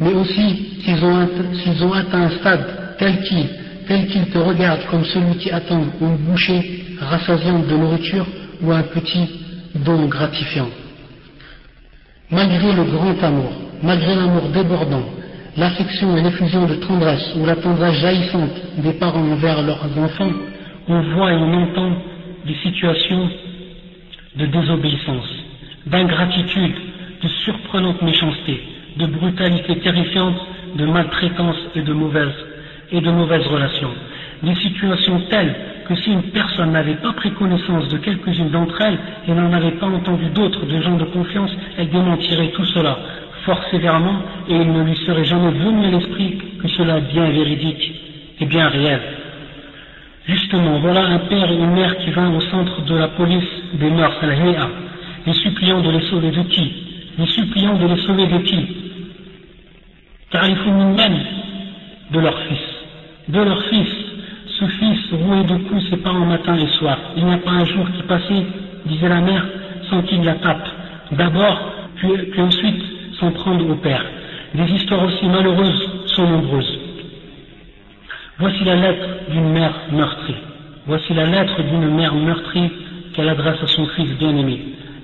[0.00, 3.46] Mais aussi s'ils ont, atteint un stade tel qu'il
[3.86, 8.26] tel qu'ils te regardent comme celui qui attend une bouchée rassasiante de nourriture
[8.62, 9.28] ou un petit
[9.74, 10.68] don gratifiant.
[12.30, 15.04] Malgré le grand amour, malgré l'amour débordant,
[15.56, 20.30] l'affection et l'effusion de tendresse ou la tendresse jaillissante des parents envers leurs enfants,
[20.88, 21.92] on voit et on entend
[22.46, 23.28] des situations
[24.36, 25.28] de désobéissance,
[25.86, 26.74] d'ingratitude,
[27.22, 28.62] de surprenante méchanceté,
[28.96, 30.36] de brutalité terrifiante,
[30.76, 32.46] de maltraitance et de mauvaises,
[32.90, 33.90] et de mauvaises relations.
[34.42, 35.54] Des situations telles
[35.86, 39.72] que si une personne n'avait pas pris connaissance de quelques-unes d'entre elles et n'en avait
[39.72, 42.98] pas entendu d'autres de gens de confiance, elle démentirait tout cela,
[43.44, 47.28] fort sévèrement et il ne lui serait jamais venu à l'esprit que cela est bien
[47.30, 47.92] véridique
[48.40, 49.00] et bien réel.
[50.26, 53.90] Justement, voilà un père et une mère qui vinrent au centre de la police des
[53.90, 54.34] mœurs, à la
[55.26, 56.72] les suppliants de les sauver de qui?
[57.18, 58.76] Les suppliants de les sauver de qui?
[60.34, 61.18] Même
[62.10, 62.58] de leur fils.
[63.28, 64.11] De leur fils.
[64.62, 66.96] Ce fils roué de coups ses parents matin et soir.
[67.16, 68.46] Il n'y a pas un jour qui passait,
[68.86, 69.44] disait la mère,
[69.90, 70.68] sans qu'il la tape.
[71.10, 72.80] D'abord, puis, ensuite,
[73.18, 74.04] sans prendre au père.
[74.54, 76.78] Des histoires aussi malheureuses sont nombreuses.
[78.38, 80.36] Voici la lettre d'une mère meurtrie.
[80.86, 82.70] Voici la lettre d'une mère meurtrie
[83.14, 84.60] qu'elle adresse à son fils bien-aimé,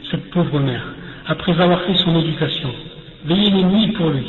[0.09, 0.85] cette pauvre mère,
[1.27, 2.71] après avoir fait son éducation.
[3.25, 4.27] Veillez les nuits pour lui,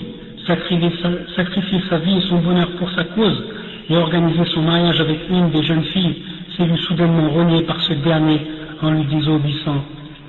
[0.48, 3.44] sacrifier sa, vie et son bonheur pour sa cause,
[3.90, 6.22] et organiser son mariage avec une des jeunes filles,
[6.56, 8.40] c'est lui soudainement renié par ce dernier
[8.82, 9.84] en lui désobéissant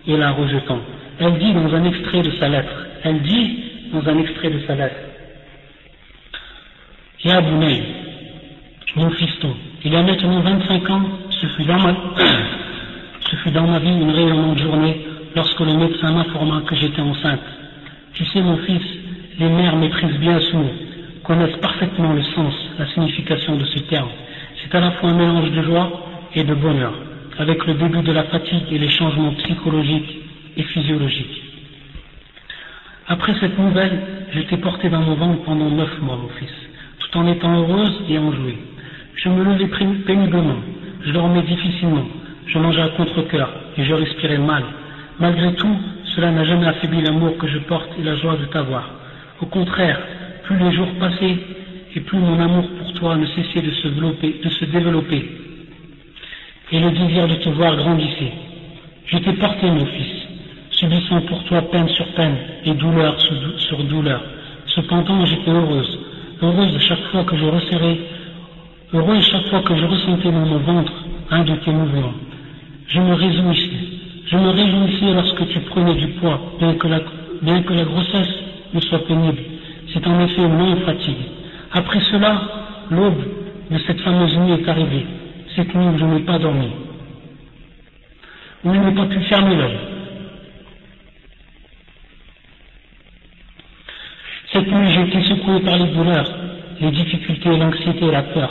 [0.07, 0.81] et la rejetant.
[1.18, 2.73] Elle dit dans un extrait de sa lettre,
[3.05, 4.96] elle dit dans un extrait de sa lettre,
[7.23, 7.42] Ya
[8.96, 11.79] mon fiston, il y a maintenant 25 ans, ce fut dans
[13.66, 17.40] ma, vie une rayonnante journée lorsque le médecin m'informa que j'étais enceinte.
[18.14, 18.83] Tu sais, mon fils,
[19.38, 20.70] les mères méprisent bien mot,
[21.31, 24.09] connaissent parfaitement le sens, la signification de ce terme.
[24.61, 25.88] C'est à la fois un mélange de joie
[26.35, 26.93] et de bonheur,
[27.38, 30.12] avec le début de la fatigue et les changements psychologiques
[30.57, 31.40] et physiologiques.
[33.07, 34.01] Après cette nouvelle,
[34.33, 36.51] j'étais porté dans mon ventre pendant neuf mois, mon fils,
[36.99, 38.59] tout en étant heureuse et enjouée.
[39.14, 39.69] Je me levais
[40.05, 40.59] péniblement,
[41.07, 42.07] je dormais difficilement,
[42.49, 44.64] je mangeais à contre-coeur et je respirais mal.
[45.21, 45.77] Malgré tout,
[46.16, 48.90] cela n'a jamais affaibli l'amour que je porte et la joie de t'avoir.
[49.40, 50.01] Au contraire,
[50.50, 51.36] plus les jours passaient
[51.94, 55.30] et plus mon amour pour toi ne cessait de se développer,
[56.72, 58.32] et le désir de te voir grandissait.
[59.06, 60.26] Je t'ai porté, mon fils,
[60.70, 63.16] subissant pour toi peine sur peine et douleur
[63.58, 64.22] sur douleur.
[64.66, 65.98] Cependant, j'étais heureuse,
[66.42, 67.98] heureuse chaque fois que je resserrais
[68.92, 70.92] Heureux chaque fois que je ressentais dans mon ventre
[71.30, 72.14] un de tes mouvements.
[72.88, 73.86] Je me réjouissais.
[74.26, 77.00] Je me réjouissais lorsque tu prenais du poids, bien que la,
[77.40, 78.34] bien que la grossesse
[78.74, 79.49] ne soit pénible.
[79.92, 81.24] C'est en effet moins fatigue.
[81.72, 82.42] Après cela,
[82.90, 83.24] l'aube
[83.70, 85.07] de cette fameuse nuit est arrivée.
[85.57, 86.68] Cette nuit où je n'ai pas dormi.
[88.64, 89.79] Où je n'ai pas pu fermer l'œil.
[94.53, 96.31] Cette nuit, j'ai été secoué par les douleurs,
[96.81, 98.50] les difficultés, l'anxiété et la peur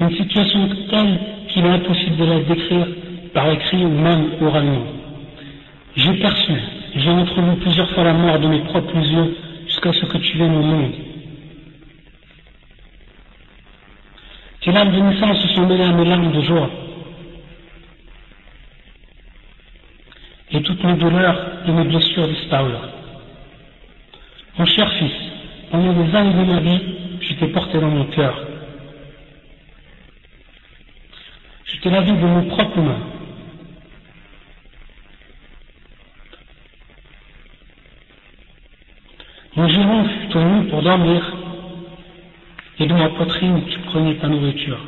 [0.00, 2.86] une situation telle qu'il est impossible de la décrire
[3.34, 4.86] par écrit ou même oralement.
[5.96, 6.52] J'ai perçu,
[6.96, 9.36] j'ai entrevu plusieurs fois la mort de mes propres yeux
[9.80, 10.92] jusqu'à ce que tu viennes au monde.
[14.60, 16.70] Tes larmes de naissance se sont mêlées à mes larmes de joie.
[20.52, 22.88] Et toutes mes douleurs et mes blessures disparurent.
[24.58, 25.12] Mon cher fils,
[25.70, 26.80] pendant des années de ma vie,
[27.20, 28.38] je t'ai porté dans mon cœur.
[31.66, 33.19] C'était la vie de mon propre mains.
[39.60, 41.36] Mon giron fut tenu pour dormir,
[42.78, 44.78] et de ma poitrine tu prenais ta nourriture.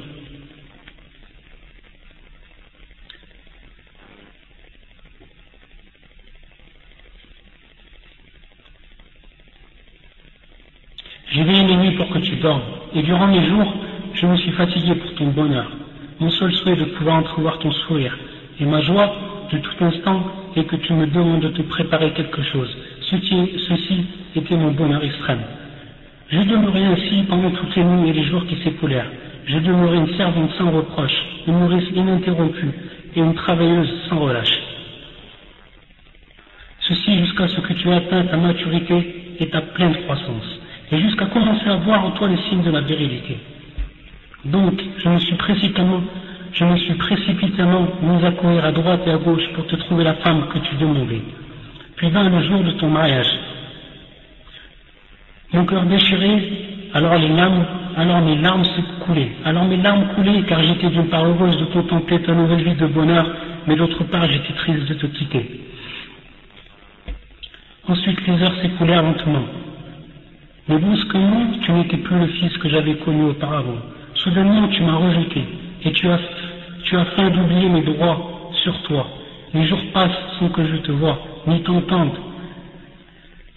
[11.32, 12.62] J'ai veillé les nuits pour que tu dormes,
[12.94, 13.74] et durant mes jours,
[14.14, 15.70] je me suis fatigué pour ton bonheur.
[16.18, 18.16] Mon seul souhait est de pouvoir entrevoir ton sourire.
[18.58, 19.12] Et ma joie,
[19.52, 20.22] de tout instant,
[20.56, 22.74] est que tu me demandes de te préparer quelque chose.
[23.12, 25.42] Ceci, était mon bonheur extrême.
[26.30, 29.10] Je demeurais ainsi pendant toutes les nuits et les jours qui s'écoulèrent.
[29.44, 32.72] Je demeurais une servante sans reproche, une nourrice ininterrompue
[33.14, 34.58] et une travailleuse sans relâche.
[36.88, 41.26] Ceci jusqu'à ce que tu aies atteint ta maturité et ta pleine croissance, et jusqu'à
[41.26, 43.36] commencer à voir en toi les signes de la virilité.
[44.46, 46.00] Donc, je me suis précipitamment,
[46.54, 50.04] je me suis précipitamment mis à courir à droite et à gauche pour te trouver
[50.04, 51.20] la femme que tu demandais.
[51.96, 53.30] Puis vint le jour de ton mariage.
[55.52, 57.64] Mon cœur déchiré, alors les larmes,
[57.96, 59.32] alors mes larmes se coulaient.
[59.44, 62.86] Alors mes larmes coulaient car j'étais d'une part heureuse de contempler ta nouvelle vie de
[62.86, 63.26] bonheur,
[63.66, 65.60] mais d'autre part j'étais triste de te quitter.
[67.86, 69.44] Ensuite les heures s'écoulèrent lentement.
[70.68, 73.78] Mais brusquement, tu n'étais plus le fils que j'avais connu auparavant.
[74.14, 75.42] Soudainement, tu m'as rejeté
[75.84, 76.20] et tu as,
[76.84, 79.06] tu as faim d'oublier mes droits sur toi.
[79.52, 82.12] Les jours passent sans que je te vois, ni t'entende.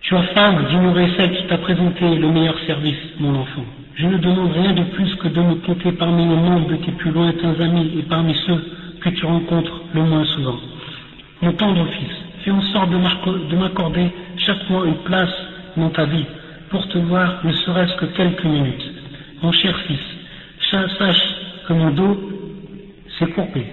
[0.01, 3.65] Tu as faim d'ignorer celle qui t'a présenté le meilleur service, mon enfant.
[3.95, 6.91] Je ne demande rien de plus que de me compter parmi les membres de tes
[6.91, 8.63] plus lointains amis et parmi ceux
[9.01, 10.59] que tu rencontres le moins souvent.
[11.41, 12.11] Mon tendre fils,
[12.43, 15.33] fais en sorte de m'accorder chaque mois une place
[15.77, 16.25] dans ta vie
[16.69, 18.91] pour te voir ne serait-ce que quelques minutes.
[19.41, 19.99] Mon cher fils,
[20.71, 21.35] sache
[21.67, 22.17] que mon dos
[23.17, 23.65] s'est courbé.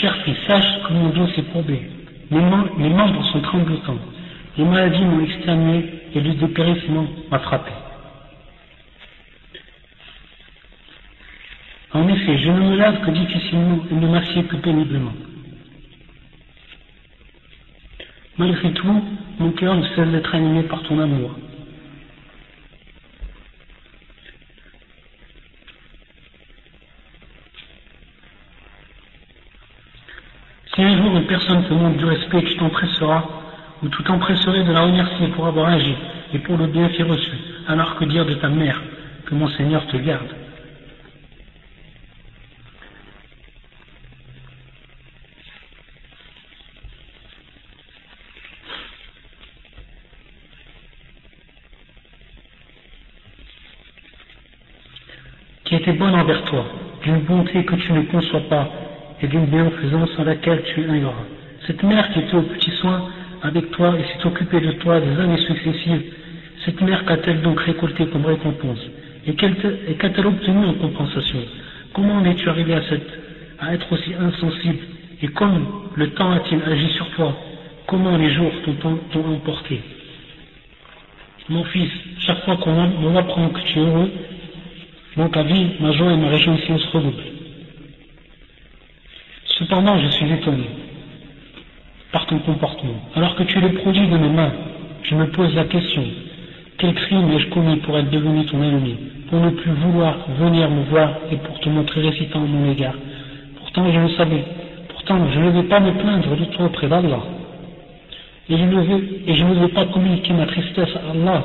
[0.00, 1.80] Cher fils, sache que mon dos s'est courbé.
[2.30, 2.40] Mes,
[2.90, 3.98] membres sont tremblotants.
[4.58, 7.70] Les maladies m'ont exterminé et le dépérissement m'a frappé.
[11.94, 15.14] En effet, je ne me lave que difficilement et ne m'assieds que péniblement.
[18.36, 19.02] Malgré tout,
[19.38, 21.30] mon cœur ne cesse d'être animé par ton amour.
[30.76, 33.24] Si un jour une personne te montre du respect, tu t'empresseras,
[33.82, 35.94] ou tu t'empresserais de la remercier pour avoir agi
[36.32, 37.36] et pour le bienfait reçu,
[37.68, 38.80] alors que dire de ta mère
[39.26, 40.34] que mon Seigneur te garde.
[55.64, 56.64] qui était bonne envers toi,
[57.02, 58.68] d'une bonté que tu ne conçois pas,
[59.20, 61.35] et d'une bienfaisance en laquelle tu es.
[61.66, 63.10] Cette mère qui était au petit soin
[63.42, 66.02] avec toi et s'est occupée de toi des années successives,
[66.64, 68.78] cette mère qu'a-t-elle donc récolté comme récompense
[69.26, 71.40] Et qu'a-t-elle obtenu en compensation?
[71.92, 74.78] Comment en es-tu arrivé à, être aussi insensible
[75.22, 77.36] Et comme le temps a-t-il agi sur toi
[77.88, 79.80] Comment les jours t'ont emporté?
[81.48, 84.10] Mon fils, chaque fois qu'on apprend que tu es heureux,
[85.16, 87.22] donc ta vie, ma joie et ma réjouissance redoublent.
[89.58, 90.85] Cependant, je suis étonné
[92.12, 93.00] par ton comportement.
[93.14, 94.52] Alors que tu es le produit de mes mains,
[95.02, 96.02] je me pose la question
[96.78, 98.96] quel crime ai-je commis pour être devenu ton ennemi,
[99.30, 102.94] pour ne plus vouloir venir me voir et pour te montrer récitant à mon égard?
[103.58, 104.44] Pourtant, je le savais.
[104.90, 107.20] Pourtant, je ne vais pas me plaindre de toi auprès d'Allah.
[108.48, 111.44] Et je ne vais pas communiquer ma tristesse à Allah.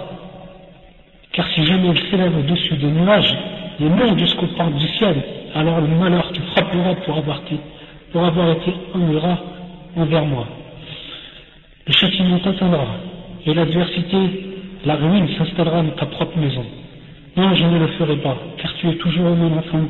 [1.32, 3.34] Car si jamais il s'élève au-dessus des nuages,
[3.80, 5.16] les mains jusqu'au part du ciel,
[5.56, 7.58] alors le malheur te frappera pour avoir été
[8.12, 8.74] pour avoir été
[9.96, 10.48] envers moi.
[11.88, 12.88] Le châtiment t'atteindra,
[13.46, 14.18] et l'adversité,
[14.86, 16.66] la ruine s'installera dans ta propre maison.
[17.36, 19.86] Non, je ne le ferai pas, car tu es toujours mon enfant,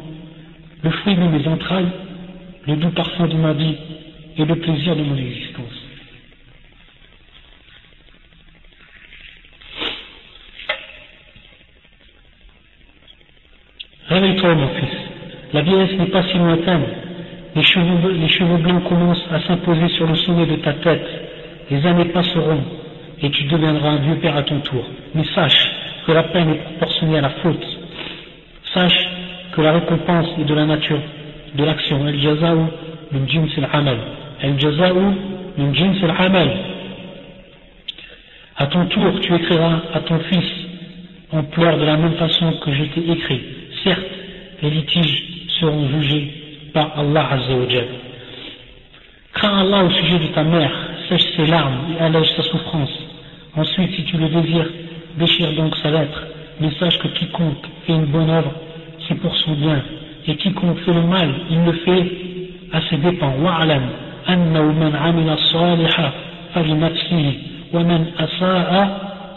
[0.83, 1.91] le fruit de mes entrailles,
[2.67, 3.75] le doux parfum de ma vie
[4.37, 5.65] et le plaisir de mon existence.
[14.07, 14.89] Réveille-toi, mon fils.
[15.53, 17.00] La vieillesse n'est pas si lointaine
[17.55, 21.05] les cheveux, blancs commencent à s'imposer sur le sommet de ta tête,
[21.69, 22.61] les années passeront,
[23.21, 24.83] et tu deviendras un vieux père à ton tour.
[25.13, 25.69] Mais sache
[26.05, 27.65] que la peine est proportionnée à la faute.
[28.73, 29.07] Sache
[29.51, 31.01] que la récompense est de la nature
[31.55, 32.07] de l'action.
[32.07, 32.67] El jazaou
[33.11, 33.97] min jins al-amal.
[34.41, 35.13] El jazaou
[35.57, 36.49] min jins al-amal.
[38.57, 40.51] À ton tour, tu écriras à ton fils
[41.33, 43.41] en pleurs de la même façon que je t'ai écrit.
[43.83, 44.05] Certes,
[44.61, 45.23] les litiges
[45.59, 46.40] seront jugés
[46.72, 47.88] par Allah Azzawajal.
[49.32, 50.72] Crains Allah au sujet de ta mère,
[51.08, 52.92] sèche ses larmes et allège sa souffrance.
[53.56, 54.70] Ensuite, si tu le désires,
[55.18, 56.22] déchire donc sa lettre,
[56.60, 58.52] mais sache que quiconque fait une bonne œuvre,
[59.06, 59.82] c'est pour son bien,
[60.26, 62.06] et quiconque fait le mal, il le fait
[62.72, 63.34] à ses dépens.
[63.42, 63.82] وَعْلَمْ
[64.28, 66.12] أَنَّهُ مَنْ عَمِلَ الصَّالِحَ
[66.54, 67.38] فَلِنَفْسِهِ
[67.72, 68.72] وَمَنْ أَسَاءَ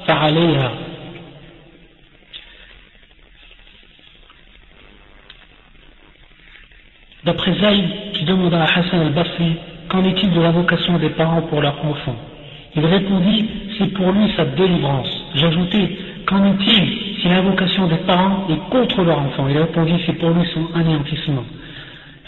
[0.07, 0.82] فَعَلَيْهَا
[7.24, 9.56] D'après Zaïd, qui demanda à Hassan al-Basri
[9.88, 12.16] qu'en est-il de la vocation des parents pour leurs enfants?
[12.76, 13.46] Il répondit
[13.78, 15.08] c'est pour lui sa délivrance.
[15.34, 20.18] J'ajoutais qu'en est-il si la vocation des parents est contre leur enfant Il répondit c'est
[20.18, 21.44] pour lui son anéantissement.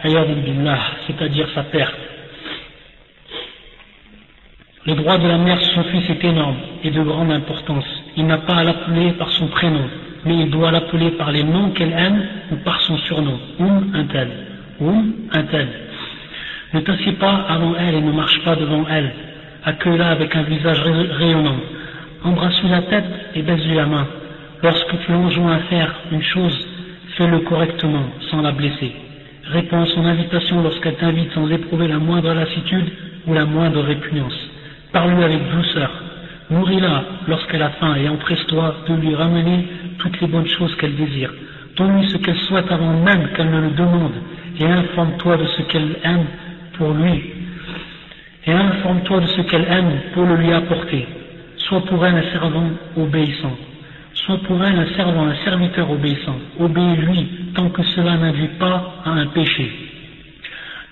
[0.02, 1.94] c'est-à-dire sa perte.
[4.86, 7.84] Le droit de la mère sur son fils est énorme et de grande importance.
[8.16, 9.84] Il n'a pas à l'appeler par son prénom,
[10.24, 14.04] mais il doit l'appeler par les noms qu'elle aime ou par son surnom, ou un
[14.04, 14.45] tel
[14.80, 14.90] ou
[15.32, 15.68] un tel.
[16.74, 19.10] Ne t'assieds pas avant elle et ne marche pas devant elle.
[19.64, 21.56] Accueille-la avec un visage rayonnant.
[22.24, 23.04] Embrasse-lui la tête
[23.34, 24.06] et baise-lui la main.
[24.62, 26.66] Lorsque tu l'enjoins à faire une chose,
[27.16, 28.92] fais-le correctement, sans la blesser.
[29.44, 32.90] Réponds à son invitation lorsqu'elle t'invite sans éprouver la moindre lassitude
[33.26, 34.50] ou la moindre répugnance.
[34.92, 35.90] Parle-lui avec douceur.
[36.50, 39.66] Nourris-la lorsqu'elle a faim et empresse-toi de lui ramener
[39.98, 41.32] toutes les bonnes choses qu'elle désire.
[41.76, 44.14] Donne-lui ce qu'elle souhaite avant même qu'elle ne le demande
[44.58, 46.26] et informe-toi de ce qu'elle aime
[46.74, 47.32] pour lui,
[48.46, 51.06] et informe-toi de ce qu'elle aime pour le lui apporter.
[51.56, 53.56] soit pour elle un servant obéissant,
[54.14, 56.36] soit pour elle un servant, un serviteur obéissant.
[56.60, 59.70] Obéis-lui tant que cela n'induit pas à un péché.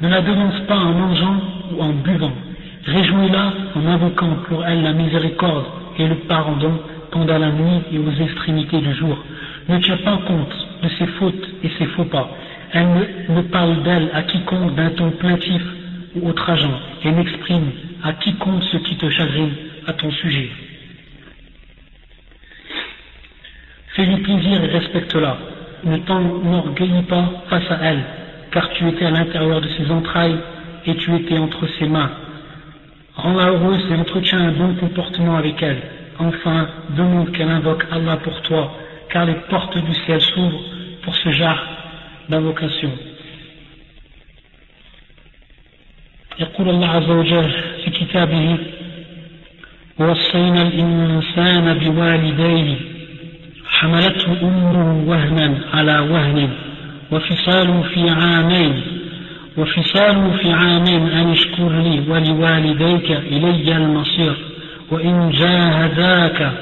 [0.00, 1.36] Ne la devance pas en mangeant
[1.72, 2.32] ou en buvant.
[2.86, 5.66] Réjouis-la en invoquant pour elle la miséricorde
[5.98, 9.16] et le pardon pendant la nuit et aux extrémités du jour.
[9.68, 12.28] Ne tiens pas compte de ses fautes et ses faux pas.
[12.74, 12.88] Elle
[13.28, 15.62] ne, parle d'elle à quiconque d'un ton plaintif
[16.16, 17.70] ou outrageant et n'exprime
[18.02, 19.52] à quiconque ce qui te chagrine
[19.86, 20.50] à ton sujet.
[23.94, 25.38] Fais-lui plaisir et respecte-la.
[25.84, 28.02] Ne t'enorgueillis pas face à elle,
[28.50, 30.40] car tu étais à l'intérieur de ses entrailles
[30.84, 32.10] et tu étais entre ses mains.
[33.14, 35.80] Rends-la heureuse et entretiens un bon comportement avec elle.
[36.18, 36.66] Enfin,
[36.96, 38.76] demande qu'elle invoque Allah pour toi,
[39.10, 40.64] car les portes du ciel s'ouvrent
[41.04, 41.73] pour ce genre
[42.28, 42.90] d'invocation.
[46.40, 47.50] يقول الله عز وجل
[47.84, 48.58] في كتابه
[49.98, 52.76] ووصينا الإنسان بوالديه
[53.68, 56.50] حملته أمه وهنا على وهن
[57.12, 58.82] وفصاله في عامين
[59.56, 64.36] وفصاله في عامين أن اشكر لي ولوالديك إلي المصير
[64.90, 66.52] وإن جاهداك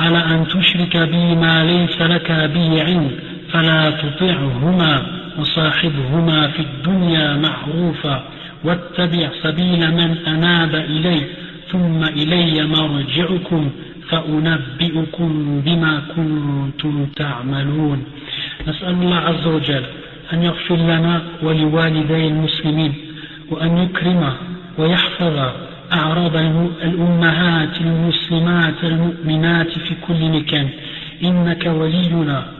[0.00, 3.10] على أن تشرك بي ما ليس لك به علم
[3.52, 5.02] فلا تطعهما
[5.38, 8.24] وصاحبهما في الدنيا معروفا
[8.64, 11.20] واتبع سبيل من أناب إلي
[11.72, 13.70] ثم إلي مرجعكم
[14.08, 18.04] فأنبئكم بما كنتم تعملون.
[18.68, 19.84] نسأل الله عز وجل
[20.32, 22.94] أن يغفر لنا ولوالدي المسلمين
[23.50, 24.32] وأن يكرم
[24.78, 25.36] ويحفظ
[25.92, 26.36] أعراض
[26.82, 30.68] الأمهات المسلمات المؤمنات في كل مكان.
[31.24, 32.59] إنك ولينا